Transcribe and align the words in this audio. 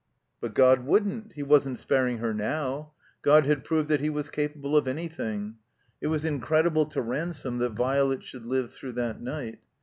But 0.39 0.55
God 0.55 0.83
wouldn't. 0.83 1.33
He 1.33 1.43
wasn't 1.43 1.77
sparing 1.77 2.17
her 2.17 2.33
now. 2.33 2.93
God 3.21 3.45
had 3.45 3.63
proved 3.63 3.87
that 3.89 4.01
he 4.01 4.09
was 4.09 4.31
capable 4.31 4.75
of 4.75 4.85
anjrthing. 4.85 5.57
It 6.01 6.07
was 6.07 6.25
incredible 6.25 6.87
to 6.87 7.03
Ransome 7.03 7.59
that 7.59 7.73
Violet 7.73 8.23
should 8.23 8.47
live 8.47 8.73
through 8.73 8.93
that 8.93 9.21
night. 9.21 9.59